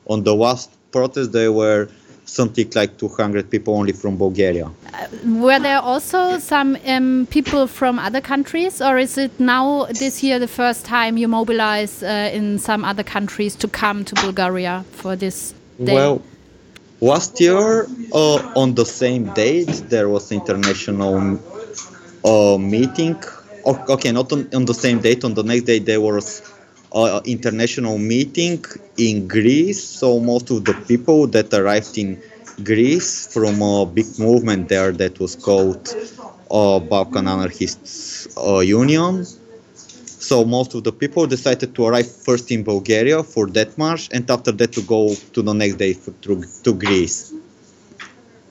On 0.06 0.22
the 0.22 0.34
last 0.34 0.70
protest, 0.92 1.32
there 1.32 1.52
were 1.52 1.88
something 2.26 2.70
like 2.74 2.96
200 2.98 3.50
people 3.50 3.74
only 3.74 3.92
from 3.92 4.16
Bulgaria. 4.16 4.66
Uh, 4.92 5.06
were 5.26 5.58
there 5.58 5.80
also 5.80 6.38
some 6.38 6.76
um, 6.86 7.26
people 7.30 7.66
from 7.66 7.98
other 7.98 8.20
countries, 8.20 8.80
or 8.80 8.98
is 8.98 9.18
it 9.18 9.38
now 9.38 9.86
this 9.86 10.22
year 10.22 10.38
the 10.38 10.48
first 10.48 10.84
time 10.84 11.16
you 11.16 11.28
mobilize 11.28 12.02
uh, 12.02 12.30
in 12.32 12.58
some 12.58 12.84
other 12.84 13.02
countries 13.02 13.54
to 13.56 13.68
come 13.68 14.04
to 14.04 14.14
Bulgaria 14.16 14.84
for 14.92 15.16
this 15.16 15.54
day? 15.82 15.94
Well, 15.94 16.22
Last 17.04 17.38
year, 17.38 17.86
uh, 18.14 18.38
on 18.56 18.74
the 18.74 18.86
same 18.86 19.24
date, 19.34 19.68
there 19.90 20.08
was 20.08 20.32
international 20.32 21.38
uh, 22.24 22.56
meeting. 22.56 23.22
Okay, 23.66 24.10
not 24.10 24.32
on, 24.32 24.48
on, 24.54 24.64
the 24.64 24.72
same 24.72 25.00
date. 25.00 25.22
On 25.22 25.34
the 25.34 25.42
next 25.42 25.64
day, 25.64 25.80
there 25.80 26.00
was 26.00 26.40
uh, 26.92 27.20
international 27.26 27.98
meeting 27.98 28.64
in 28.96 29.28
Greece. 29.28 29.84
So 29.84 30.18
most 30.18 30.50
of 30.50 30.64
the 30.64 30.72
people 30.72 31.26
that 31.26 31.52
arrived 31.52 31.98
in 31.98 32.22
Greece 32.64 33.30
from 33.34 33.60
a 33.60 33.84
big 33.84 34.18
movement 34.18 34.70
there 34.70 34.92
that 34.92 35.20
was 35.20 35.36
called 35.36 35.94
uh, 36.50 36.78
Balkan 36.80 37.28
Anarchists 37.28 38.34
uh, 38.38 38.60
Union 38.60 39.26
so 40.24 40.44
most 40.44 40.74
of 40.74 40.84
the 40.84 40.92
people 40.92 41.26
decided 41.26 41.74
to 41.74 41.84
arrive 41.84 42.10
first 42.10 42.50
in 42.50 42.62
Bulgaria 42.64 43.22
for 43.22 43.46
that 43.48 43.76
march, 43.76 44.08
and 44.10 44.28
after 44.30 44.52
that 44.52 44.72
to 44.72 44.82
go 44.82 45.14
to 45.34 45.42
the 45.42 45.52
next 45.52 45.76
day 45.76 45.92
for, 45.92 46.12
to, 46.24 46.42
to 46.64 46.72
Greece. 46.72 47.34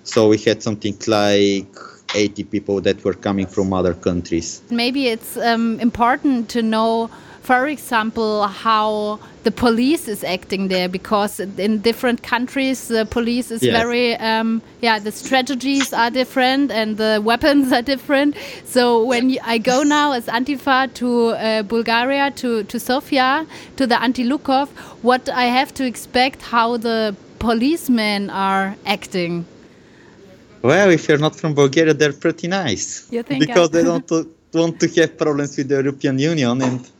So 0.04 0.30
we 0.30 0.38
had 0.38 0.62
something 0.62 0.96
like 1.08 1.74
80 2.14 2.44
people 2.44 2.80
that 2.82 3.04
were 3.04 3.16
coming 3.16 3.48
from 3.48 3.74
other 3.74 3.96
countries. 3.96 4.62
Maybe 4.70 5.08
it's 5.08 5.36
um, 5.38 5.80
important 5.80 6.50
to 6.50 6.62
know 6.62 7.10
for 7.44 7.68
example, 7.68 8.48
how 8.48 9.20
the 9.44 9.52
police 9.52 10.08
is 10.08 10.24
acting 10.24 10.70
there, 10.70 10.88
because 10.88 11.42
in 11.42 11.80
different 11.80 12.24
countries 12.24 12.88
the 12.88 13.06
police 13.06 13.52
is 13.52 13.62
very, 13.62 14.16
um, 14.16 14.62
yeah, 14.82 14.98
the 14.98 15.12
strategies 15.12 15.92
are 15.92 16.10
different 16.10 16.72
and 16.72 16.96
the 16.96 17.22
weapons 17.26 17.74
are 17.74 17.82
different. 17.82 18.38
So 18.64 19.04
when 19.04 19.30
you, 19.30 19.40
I 19.44 19.58
go 19.58 19.84
now 19.84 20.14
as 20.14 20.28
Antifa 20.28 20.94
to 20.94 21.30
uh, 21.32 21.64
Bulgaria, 21.64 22.32
to, 22.32 22.64
to 22.64 22.80
Sofia, 22.80 23.46
to 23.76 23.86
the 23.86 24.02
Anti-Lukov, 24.02 24.70
what 25.02 25.28
I 25.28 25.44
have 25.46 25.74
to 25.74 25.86
expect, 25.86 26.42
how 26.44 26.78
the 26.78 27.14
policemen 27.40 28.30
are 28.30 28.78
acting. 28.86 29.46
Well, 30.62 30.92
if 30.92 31.10
you're 31.10 31.18
not 31.18 31.36
from 31.36 31.56
Bulgaria, 31.56 31.94
they're 31.94 32.14
pretty 32.14 32.48
nice. 32.48 33.12
You 33.12 33.22
think 33.22 33.42
because 33.42 33.68
I 33.68 33.72
they 33.74 33.84
don't 33.84 34.10
want 34.54 34.80
to 34.80 34.88
have 35.02 35.18
problems 35.18 35.58
with 35.58 35.68
the 35.68 35.76
European 35.76 36.20
Union 36.20 36.62
and 36.62 36.93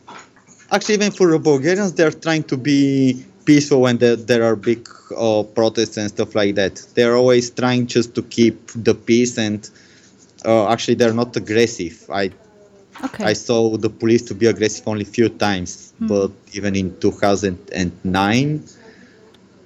actually 0.72 0.94
even 0.94 1.10
for 1.12 1.30
the 1.30 1.38
Bulgarians, 1.38 1.92
they're 1.92 2.10
trying 2.10 2.44
to 2.44 2.56
be 2.56 3.24
peaceful 3.44 3.82
when 3.82 3.98
there, 3.98 4.16
there 4.16 4.42
are 4.42 4.56
big 4.56 4.88
uh, 5.16 5.42
protests 5.42 5.96
and 5.96 6.08
stuff 6.08 6.34
like 6.34 6.54
that. 6.54 6.84
They're 6.94 7.16
always 7.16 7.50
trying 7.50 7.86
just 7.86 8.14
to 8.14 8.22
keep 8.22 8.70
the 8.74 8.94
peace 8.94 9.38
and 9.38 9.68
uh, 10.44 10.68
actually 10.68 10.94
they're 10.94 11.14
not 11.14 11.36
aggressive. 11.36 12.08
I 12.10 12.30
okay. 13.04 13.24
I 13.24 13.32
saw 13.32 13.76
the 13.76 13.90
police 13.90 14.22
to 14.22 14.34
be 14.34 14.46
aggressive 14.46 14.86
only 14.88 15.04
few 15.04 15.28
times, 15.28 15.92
hmm. 15.98 16.06
but 16.06 16.30
even 16.52 16.76
in 16.76 16.98
2009, 17.00 18.64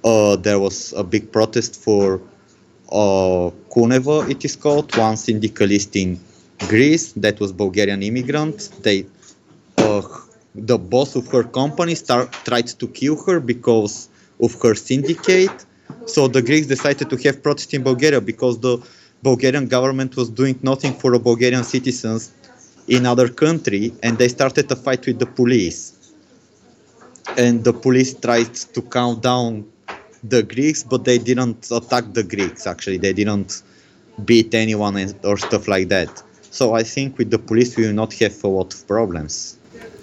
uh, 0.03 0.35
there 0.37 0.59
was 0.59 0.93
a 0.93 1.03
big 1.03 1.31
protest 1.31 1.75
for 1.81 2.21
uh, 2.91 3.51
Kuneva, 3.69 4.29
it 4.29 4.43
is 4.43 4.55
called, 4.55 4.95
one 4.97 5.17
syndicalist 5.17 5.95
in 5.95 6.19
Greece 6.67 7.13
that 7.13 7.39
was 7.39 7.51
Bulgarian 7.51 8.01
immigrant. 8.03 8.69
They 8.81 9.05
uh, 9.77 10.01
the 10.55 10.77
boss 10.77 11.15
of 11.15 11.27
her 11.27 11.43
company 11.43 11.95
start, 11.95 12.31
tried 12.45 12.67
to 12.67 12.87
kill 12.87 13.21
her 13.25 13.39
because 13.39 14.09
of 14.41 14.59
her 14.61 14.75
syndicate. 14.75 15.65
So 16.05 16.27
the 16.27 16.41
Greeks 16.41 16.67
decided 16.67 17.09
to 17.09 17.17
have 17.23 17.43
protest 17.43 17.73
in 17.73 17.83
Bulgaria 17.83 18.21
because 18.21 18.59
the 18.59 18.77
Bulgarian 19.21 19.67
government 19.67 20.15
was 20.15 20.29
doing 20.29 20.57
nothing 20.63 20.93
for 20.93 21.11
the 21.11 21.19
Bulgarian 21.19 21.63
citizens 21.63 22.31
in 22.87 23.05
other 23.05 23.29
country, 23.29 23.93
and 24.01 24.17
they 24.17 24.27
started 24.27 24.71
a 24.71 24.75
fight 24.75 25.05
with 25.05 25.19
the 25.19 25.25
police. 25.25 25.93
And 27.37 27.63
the 27.63 27.73
police 27.73 28.13
tried 28.15 28.55
to 28.55 28.81
calm 28.81 29.19
down 29.19 29.65
the 30.23 30.41
Greeks, 30.41 30.83
but 30.83 31.05
they 31.05 31.19
didn't 31.19 31.69
attack 31.71 32.13
the 32.13 32.23
Greeks. 32.23 32.65
Actually, 32.65 32.97
they 32.97 33.13
didn't 33.13 33.61
beat 34.25 34.53
anyone 34.55 34.97
or 35.23 35.37
stuff 35.37 35.67
like 35.67 35.89
that. 35.89 36.23
So 36.49 36.73
I 36.73 36.83
think 36.83 37.17
with 37.19 37.29
the 37.29 37.37
police 37.37 37.77
we 37.77 37.85
will 37.85 37.93
not 37.93 38.13
have 38.15 38.43
a 38.43 38.47
lot 38.47 38.73
of 38.73 38.87
problems. 38.87 39.58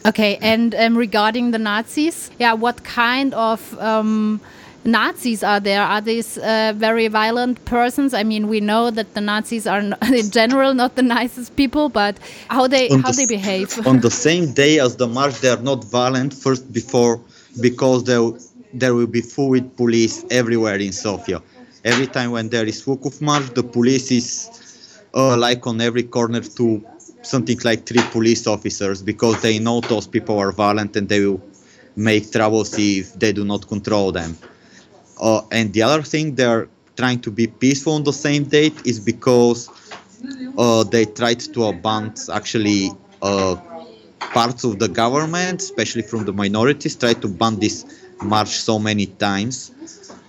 Okay, 0.06 0.38
and 0.40 0.74
um, 0.74 0.96
regarding 0.96 1.50
the 1.50 1.58
Nazis, 1.58 2.30
yeah, 2.38 2.52
what 2.52 2.84
kind 2.84 3.34
of 3.34 3.76
um, 3.80 4.40
Nazis 4.84 5.42
are 5.42 5.58
there? 5.58 5.82
Are 5.82 6.00
these 6.00 6.38
uh, 6.38 6.72
very 6.76 7.08
violent 7.08 7.64
persons? 7.64 8.14
I 8.14 8.22
mean, 8.22 8.46
we 8.46 8.60
know 8.60 8.90
that 8.92 9.14
the 9.14 9.20
Nazis 9.20 9.66
are 9.66 9.80
in 10.12 10.30
general 10.30 10.74
not 10.74 10.94
the 10.94 11.02
nicest 11.02 11.56
people, 11.56 11.88
but 11.88 12.18
how 12.48 12.68
they 12.68 12.88
on 12.90 13.00
how 13.00 13.10
the, 13.10 13.16
they 13.16 13.26
behave. 13.26 13.86
on 13.86 14.00
the 14.00 14.10
same 14.10 14.52
day 14.52 14.78
as 14.78 14.96
the 14.96 15.08
march, 15.08 15.40
they 15.40 15.48
are 15.48 15.62
not 15.62 15.84
violent. 15.84 16.32
First, 16.32 16.72
before 16.72 17.20
because 17.60 18.04
there 18.04 18.22
there 18.72 18.94
will 18.94 19.06
be 19.08 19.22
full 19.22 19.50
with 19.50 19.76
police 19.76 20.24
everywhere 20.30 20.76
in 20.76 20.92
Sofia. 20.92 21.42
Every 21.84 22.06
time 22.06 22.30
when 22.30 22.48
there 22.48 22.66
is 22.66 22.84
Lukov 22.84 23.20
march, 23.20 23.46
the 23.54 23.62
police 23.62 24.10
is 24.10 24.26
uh, 25.14 25.36
like 25.36 25.66
on 25.66 25.80
every 25.80 26.02
corner 26.02 26.40
to 26.40 26.84
something 27.26 27.58
like 27.64 27.86
three 27.86 28.02
police 28.10 28.46
officers 28.46 29.02
because 29.02 29.40
they 29.42 29.58
know 29.58 29.80
those 29.80 30.06
people 30.06 30.38
are 30.38 30.52
violent 30.52 30.96
and 30.96 31.08
they 31.08 31.24
will 31.24 31.42
make 31.96 32.30
troubles 32.30 32.78
if 32.78 33.12
they 33.14 33.32
do 33.32 33.44
not 33.44 33.66
control 33.66 34.12
them. 34.12 34.36
Uh, 35.20 35.40
and 35.50 35.72
the 35.72 35.82
other 35.82 36.02
thing 36.02 36.34
they're 36.34 36.68
trying 36.96 37.20
to 37.20 37.30
be 37.30 37.46
peaceful 37.46 37.94
on 37.94 38.04
the 38.04 38.12
same 38.12 38.44
date 38.44 38.74
is 38.84 39.00
because 39.00 39.68
uh, 40.58 40.84
they 40.84 41.04
tried 41.04 41.40
to 41.40 41.64
abandon 41.64 42.14
actually 42.32 42.90
uh, 43.22 43.56
parts 44.20 44.64
of 44.64 44.78
the 44.78 44.88
government, 44.88 45.60
especially 45.62 46.02
from 46.02 46.24
the 46.24 46.32
minorities, 46.32 46.96
tried 46.96 47.20
to 47.22 47.28
ban 47.28 47.58
this 47.58 47.84
march 48.22 48.48
so 48.48 48.78
many 48.78 49.06
times. 49.06 49.72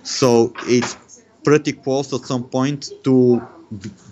So 0.02 0.52
it's 0.66 0.96
pretty 1.44 1.72
close 1.72 2.12
at 2.12 2.22
some 2.22 2.44
point 2.44 2.90
to 3.04 3.42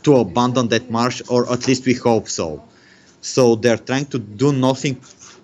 to 0.02 0.16
abandon 0.16 0.69
that 0.69 0.90
march, 0.90 1.23
or 1.28 1.50
at 1.50 1.66
least 1.66 1.87
we 1.87 1.95
hope 1.95 2.28
so. 2.28 2.62
So 3.26 3.56
they're 3.56 3.76
trying 3.90 4.06
to 4.06 4.18
do 4.18 4.52
nothing 4.52 5.00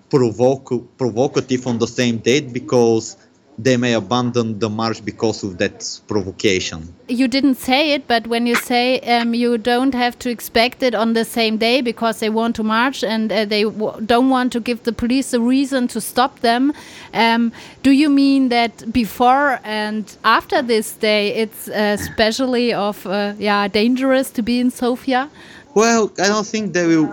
provoke, 0.09 0.97
provocative 0.97 1.67
on 1.67 1.79
the 1.79 1.87
same 1.87 2.17
date 2.17 2.53
because 2.53 3.17
they 3.57 3.77
may 3.77 3.93
abandon 3.93 4.57
the 4.57 4.69
march 4.69 5.03
because 5.05 5.43
of 5.43 5.57
that 5.59 5.99
provocation. 6.07 6.93
You 7.07 7.27
didn't 7.27 7.55
say 7.55 7.91
it, 7.91 8.07
but 8.07 8.25
when 8.27 8.47
you 8.47 8.55
say 8.55 8.99
um, 9.01 9.33
you 9.35 9.57
don't 9.57 9.93
have 9.93 10.17
to 10.19 10.29
expect 10.29 10.81
it 10.81 10.95
on 10.95 11.13
the 11.13 11.25
same 11.25 11.57
day 11.57 11.81
because 11.81 12.19
they 12.19 12.29
want 12.29 12.55
to 12.55 12.63
march 12.63 13.03
and 13.03 13.31
uh, 13.31 13.45
they 13.45 13.63
don't 13.63 14.29
want 14.29 14.53
to 14.53 14.59
give 14.59 14.83
the 14.83 14.93
police 14.93 15.33
a 15.33 15.39
reason 15.39 15.87
to 15.89 16.01
stop 16.01 16.39
them, 16.39 16.73
um, 17.13 17.51
do 17.83 17.91
you 17.91 18.09
mean 18.09 18.49
that 18.49 18.91
before 18.91 19.59
and 19.63 20.17
after 20.23 20.61
this 20.61 20.93
day 20.93 21.35
it's 21.35 21.67
uh, 21.67 21.97
especially 21.99 22.73
of 22.73 23.05
uh, 23.05 23.33
yeah 23.37 23.67
dangerous 23.67 24.31
to 24.31 24.41
be 24.41 24.59
in 24.59 24.71
Sofia? 24.71 25.29
Well, 25.75 26.11
I 26.19 26.27
don't 26.27 26.47
think 26.47 26.73
they 26.73 26.87
will 26.87 27.09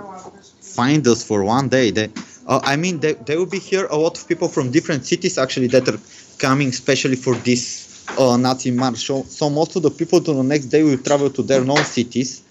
find 0.79 1.07
us 1.07 1.25
for 1.25 1.45
one 1.45 1.69
day. 1.69 1.91
They, 1.91 2.09
uh, 2.47 2.61
I 2.63 2.77
mean, 2.77 3.01
they, 3.01 3.15
there 3.15 3.39
will 3.39 3.47
be 3.59 3.59
here 3.59 3.87
a 3.87 3.97
lot 3.97 4.19
of 4.19 4.29
people 4.29 4.49
from 4.49 4.71
different 4.71 5.05
cities 5.07 5.39
actually 5.39 5.69
that 5.69 5.89
are 5.89 6.01
coming 6.39 6.69
especially 6.69 7.17
for 7.17 7.35
this 7.35 8.05
uh, 8.19 8.37
Nazi 8.37 8.71
march. 8.71 8.99
So, 8.99 9.23
so 9.25 9.51
most 9.51 9.77
of 9.77 9.83
the 9.83 9.91
people 9.91 10.21
to 10.21 10.33
the 10.33 10.43
next 10.43 10.67
day 10.67 10.83
will 10.83 10.99
travel 10.99 11.31
to 11.31 11.43
their 11.43 11.61
own 11.61 11.85
cities, 11.85 12.43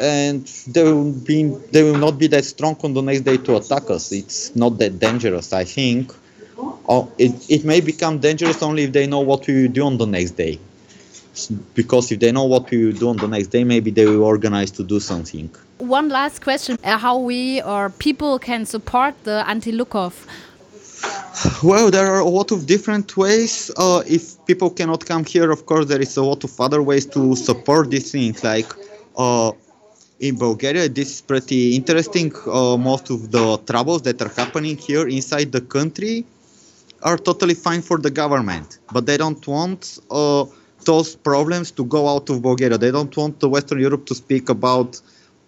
and 0.00 0.46
they 0.68 0.82
will 0.82 1.12
be 1.12 1.44
they 1.72 1.82
will 1.82 1.98
not 1.98 2.18
be 2.18 2.26
that 2.28 2.44
strong 2.44 2.76
on 2.84 2.94
the 2.94 3.02
next 3.02 3.22
day 3.22 3.36
to 3.38 3.56
attack 3.56 3.90
us. 3.90 4.12
It's 4.12 4.54
not 4.56 4.78
that 4.78 4.98
dangerous, 4.98 5.52
I 5.52 5.64
think. 5.64 6.12
Oh, 6.88 7.10
it, 7.18 7.32
it 7.50 7.64
may 7.64 7.80
become 7.80 8.18
dangerous 8.18 8.62
only 8.62 8.84
if 8.84 8.92
they 8.92 9.06
know 9.06 9.20
what 9.20 9.46
we 9.46 9.62
will 9.62 9.72
do 9.72 9.84
on 9.86 9.98
the 9.98 10.06
next 10.06 10.32
day. 10.32 10.58
Because 11.74 12.12
if 12.12 12.20
they 12.20 12.32
know 12.32 12.44
what 12.44 12.70
we 12.70 12.84
will 12.84 12.98
do 13.04 13.08
on 13.08 13.16
the 13.18 13.28
next 13.28 13.48
day, 13.48 13.64
maybe 13.64 13.90
they 13.90 14.06
will 14.06 14.24
organize 14.24 14.70
to 14.72 14.82
do 14.82 15.00
something. 15.00 15.50
One 15.78 16.08
last 16.08 16.42
question: 16.42 16.78
uh, 16.82 16.96
How 16.98 17.18
we 17.18 17.62
or 17.62 17.90
people 17.90 18.38
can 18.38 18.64
support 18.64 19.14
the 19.24 19.44
anti-Lukov? 19.46 20.14
Well, 21.62 21.90
there 21.90 22.06
are 22.06 22.20
a 22.20 22.28
lot 22.40 22.50
of 22.50 22.66
different 22.66 23.16
ways. 23.16 23.70
Uh, 23.76 24.02
if 24.06 24.22
people 24.46 24.70
cannot 24.70 25.04
come 25.04 25.24
here, 25.24 25.50
of 25.50 25.66
course, 25.66 25.86
there 25.86 26.00
is 26.00 26.16
a 26.16 26.22
lot 26.22 26.44
of 26.44 26.52
other 26.58 26.82
ways 26.82 27.04
to 27.06 27.36
support 27.36 27.90
these 27.90 28.10
things. 28.10 28.42
Like 28.42 28.72
uh, 29.16 29.52
in 30.18 30.36
Bulgaria, 30.36 30.88
this 30.88 31.08
is 31.14 31.20
pretty 31.20 31.76
interesting. 31.76 32.32
Uh, 32.46 32.76
most 32.76 33.10
of 33.10 33.30
the 33.30 33.58
troubles 33.70 34.02
that 34.02 34.20
are 34.22 34.32
happening 34.42 34.76
here 34.78 35.06
inside 35.08 35.52
the 35.52 35.60
country 35.60 36.24
are 37.02 37.18
totally 37.18 37.54
fine 37.54 37.82
for 37.82 37.98
the 37.98 38.10
government, 38.10 38.78
but 38.92 39.04
they 39.04 39.18
don't 39.18 39.46
want 39.46 39.98
uh, 40.10 40.44
those 40.86 41.16
problems 41.16 41.70
to 41.72 41.84
go 41.84 42.08
out 42.08 42.30
of 42.30 42.42
Bulgaria. 42.42 42.78
They 42.78 42.90
don't 42.90 43.14
want 43.16 43.40
the 43.40 43.48
Western 43.48 43.80
Europe 43.80 44.06
to 44.06 44.14
speak 44.14 44.48
about 44.48 45.00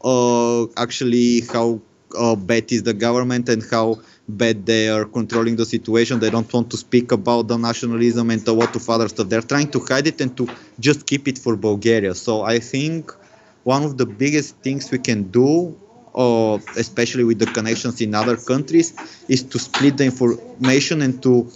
uh, 0.05 0.65
actually 0.77 1.41
how 1.53 1.81
uh, 2.17 2.37
bad 2.37 2.71
is 2.73 2.83
the 2.83 2.95
government 2.95 3.49
and 3.49 3.63
how 3.71 4.01
bad 4.29 4.67
they 4.67 4.89
are 4.89 5.05
controlling 5.05 5.57
the 5.57 5.65
situation. 5.65 6.21
They 6.21 6.31
don't 6.31 6.53
want 6.53 6.71
to 6.71 6.77
speak 6.77 7.13
about 7.13 7.49
the 7.49 7.57
nationalism 7.57 8.31
and 8.31 8.47
a 8.47 8.53
lot 8.53 8.77
of 8.77 8.89
other 8.91 9.09
stuff. 9.09 9.29
They're 9.29 9.49
trying 9.55 9.71
to 9.73 9.81
hide 9.81 10.07
it 10.07 10.21
and 10.21 10.37
to 10.37 10.49
just 10.79 11.07
keep 11.07 11.29
it 11.29 11.39
for 11.39 11.57
Bulgaria. 11.57 12.15
So 12.15 12.43
I 12.43 12.59
think 12.59 13.13
one 13.65 13.83
of 13.85 13.97
the 13.97 14.07
biggest 14.07 14.57
things 14.57 14.91
we 14.91 14.99
can 14.99 15.25
do, 15.25 15.77
uh, 16.15 16.59
especially 16.77 17.25
with 17.25 17.39
the 17.39 17.47
connections 17.47 18.01
in 18.01 18.15
other 18.15 18.37
countries, 18.37 18.95
is 19.29 19.43
to 19.45 19.59
split 19.59 19.97
the 19.97 20.05
information 20.05 21.03
and 21.03 21.23
to 21.23 21.51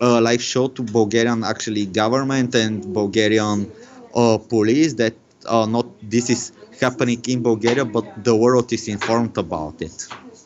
uh, 0.00 0.20
live 0.20 0.42
show 0.42 0.68
to 0.68 0.82
Bulgarian 0.82 1.44
actually 1.44 1.86
government 1.86 2.54
and 2.54 2.92
Bulgarian 2.92 3.70
uh, 4.14 4.38
police 4.38 4.94
that 4.94 5.14
uh, 5.46 5.66
not 5.66 5.86
this 6.02 6.30
is 6.30 6.52
happening 6.80 7.20
in 7.28 7.42
Bulgaria, 7.42 7.84
but 7.84 8.04
the 8.24 8.34
world 8.34 8.72
is 8.72 8.88
informed 8.88 9.36
about 9.38 9.80
it. 9.82 10.06